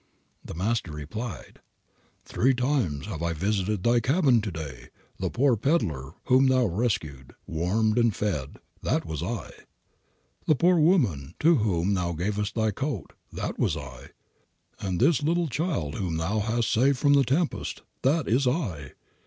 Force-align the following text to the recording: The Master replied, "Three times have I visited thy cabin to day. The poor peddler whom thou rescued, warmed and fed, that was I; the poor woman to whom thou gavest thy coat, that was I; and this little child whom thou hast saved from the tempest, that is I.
The 0.43 0.55
Master 0.55 0.91
replied, 0.93 1.59
"Three 2.25 2.55
times 2.55 3.05
have 3.05 3.21
I 3.21 3.33
visited 3.33 3.83
thy 3.83 3.99
cabin 3.99 4.41
to 4.41 4.49
day. 4.51 4.87
The 5.19 5.29
poor 5.29 5.55
peddler 5.55 6.13
whom 6.25 6.47
thou 6.47 6.65
rescued, 6.65 7.35
warmed 7.45 7.99
and 7.99 8.11
fed, 8.15 8.57
that 8.81 9.05
was 9.05 9.21
I; 9.21 9.51
the 10.47 10.55
poor 10.55 10.79
woman 10.79 11.35
to 11.41 11.57
whom 11.57 11.93
thou 11.93 12.13
gavest 12.13 12.55
thy 12.55 12.71
coat, 12.71 13.13
that 13.31 13.59
was 13.59 13.77
I; 13.77 14.09
and 14.79 14.99
this 14.99 15.21
little 15.21 15.47
child 15.49 15.93
whom 15.93 16.17
thou 16.17 16.39
hast 16.39 16.71
saved 16.71 16.97
from 16.97 17.13
the 17.13 17.23
tempest, 17.23 17.83
that 18.01 18.27
is 18.27 18.47
I. 18.47 18.93